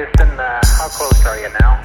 [0.00, 1.82] Uh, how close are you now?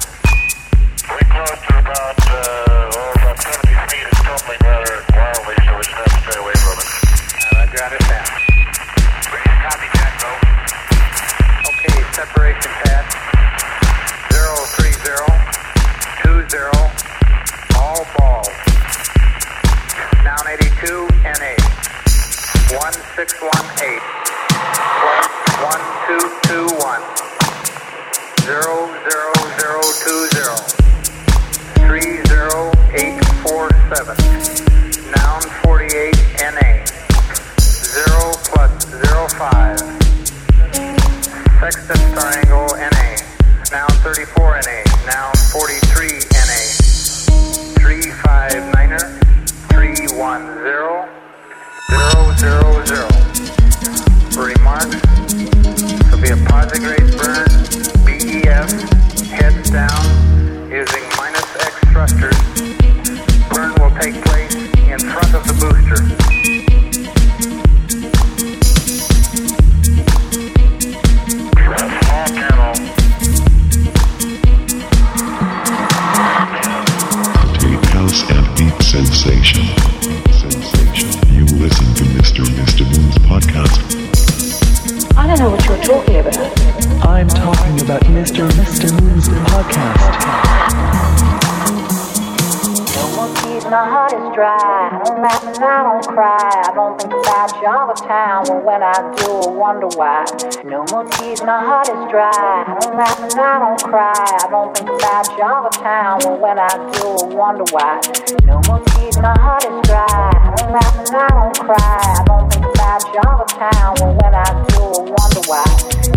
[107.44, 108.00] wonder why.
[108.44, 110.06] No more tears, my heart is dry.
[110.08, 112.00] I don't laugh and I don't cry.
[112.16, 113.94] I don't think about you all the time.
[114.00, 115.64] Well, when I do, I wonder why.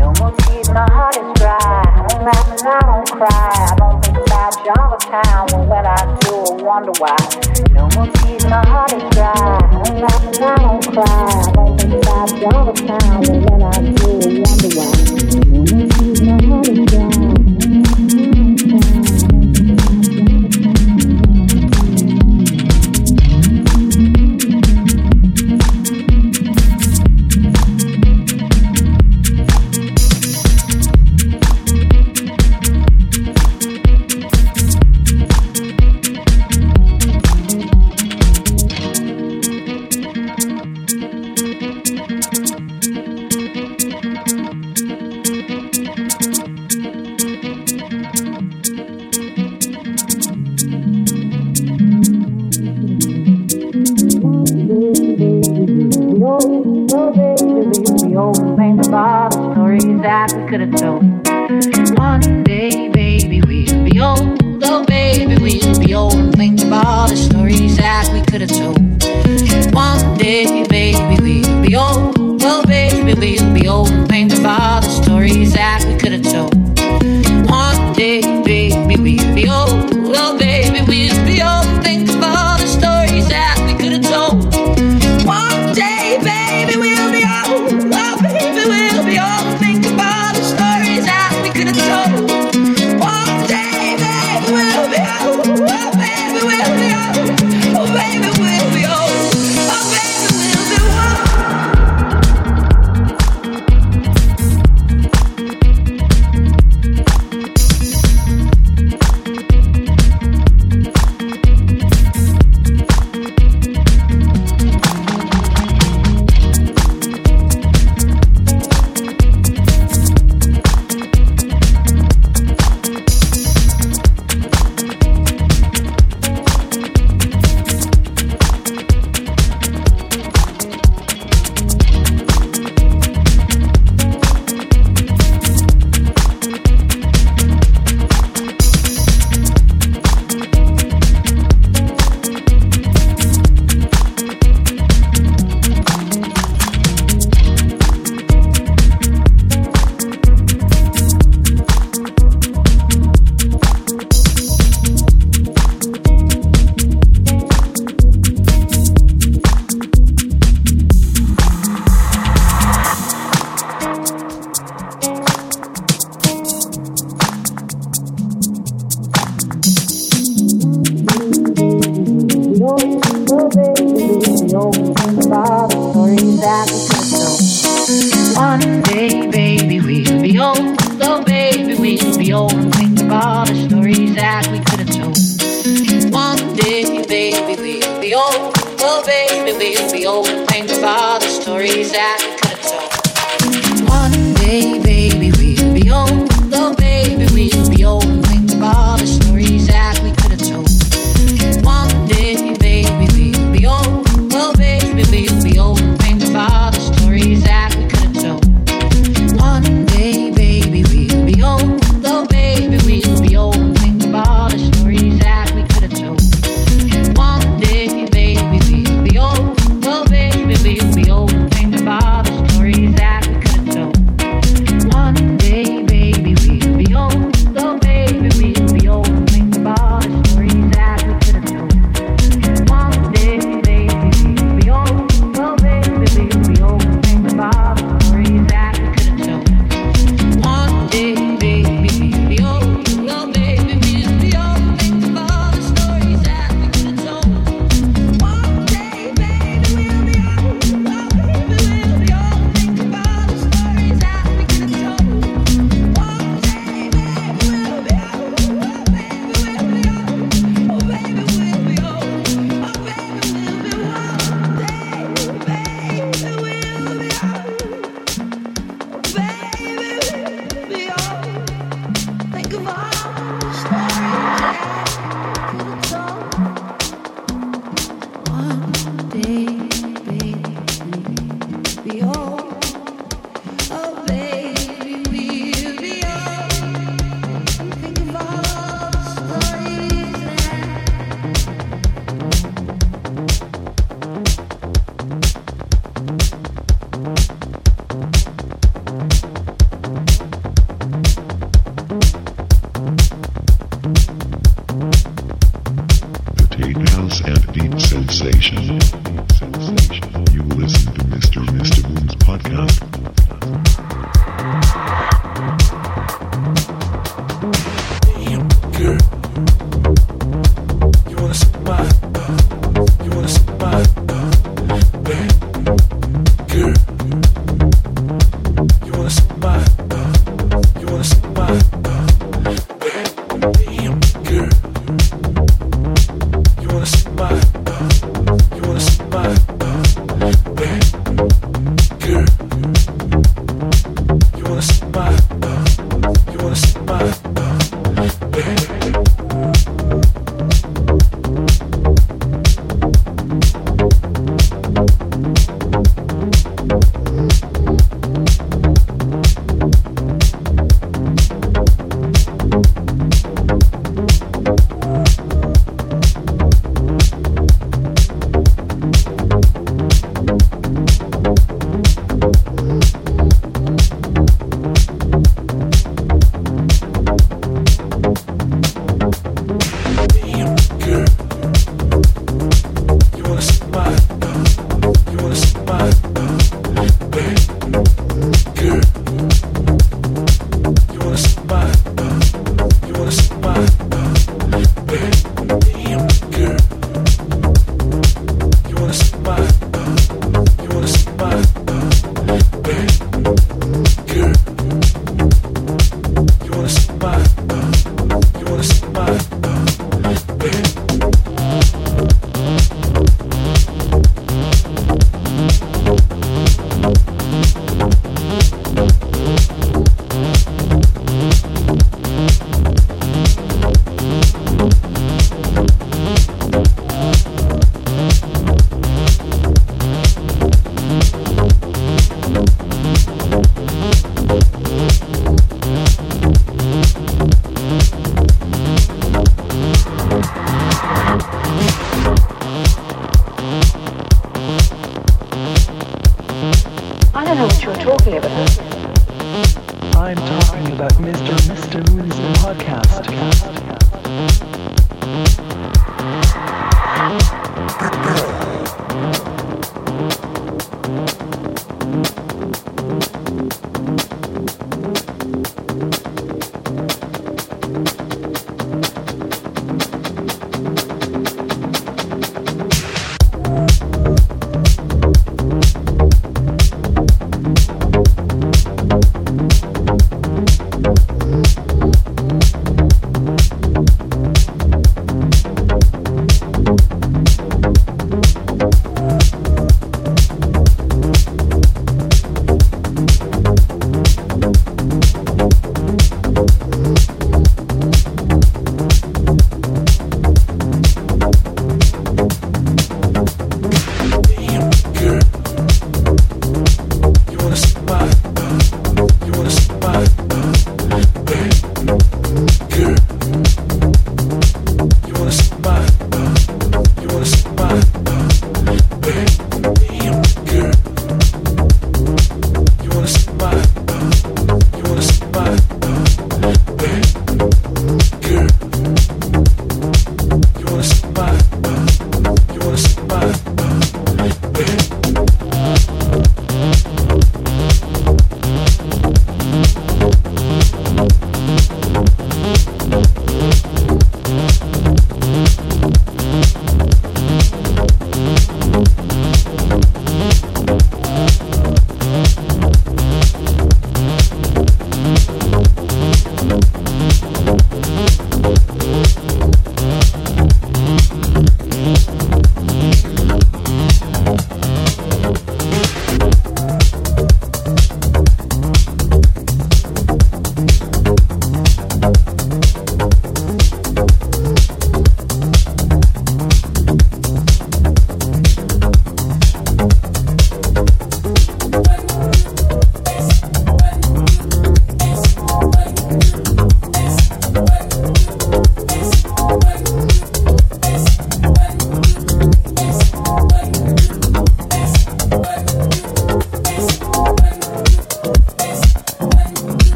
[0.00, 1.60] No more tears, my heart is dry.
[1.60, 3.52] I don't laugh and I don't cry.
[3.68, 5.46] I don't think about you all the time.
[5.52, 7.49] Well, when I do, I wonder why.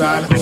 [0.00, 0.39] silence.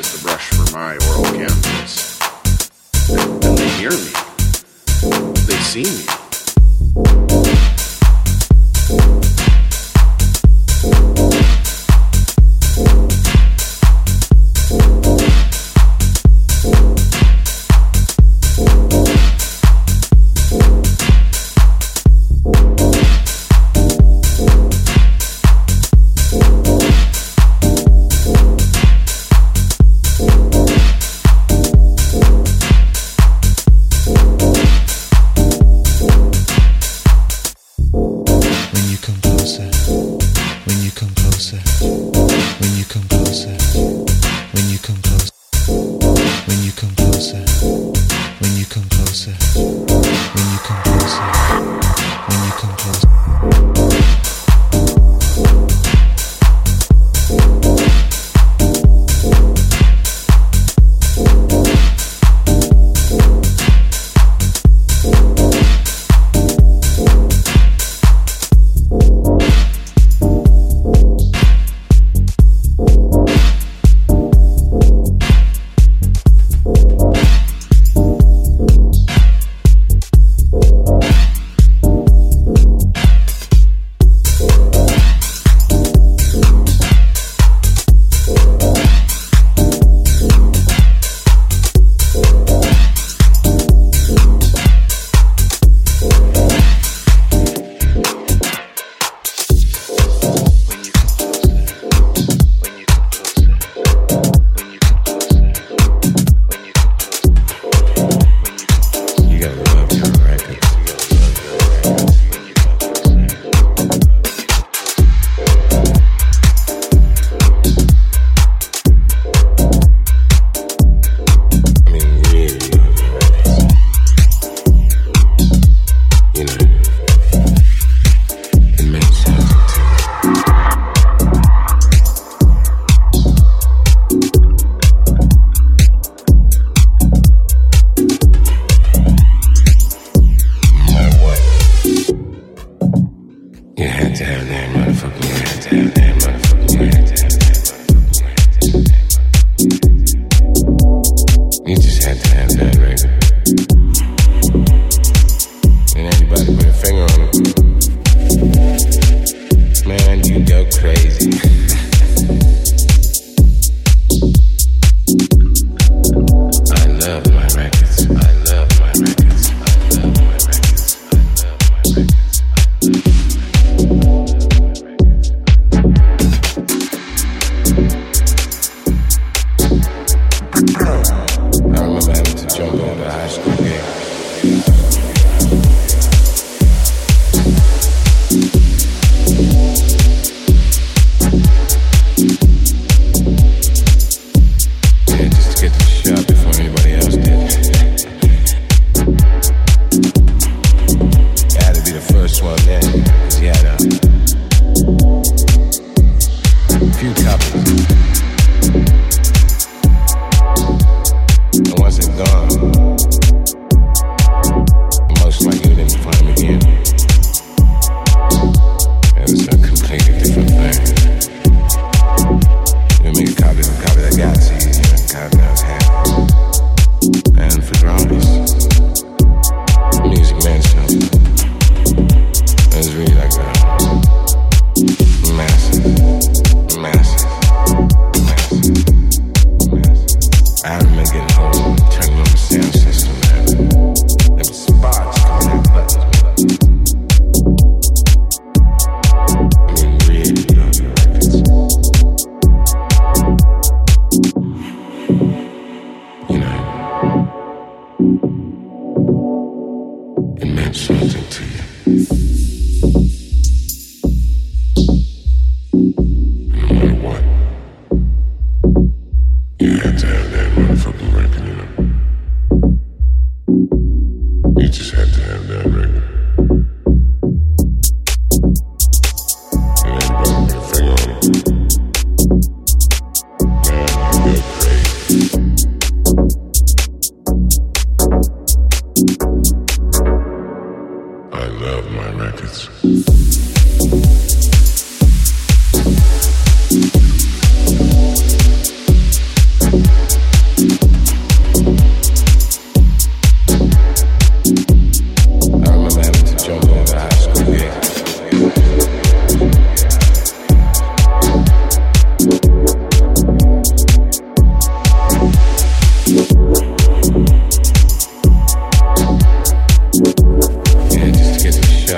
[0.00, 2.18] is the brush for my oral canvas.
[3.10, 4.12] And they hear me.
[5.46, 6.19] They see me.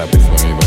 [0.03, 0.61] Yeah, just to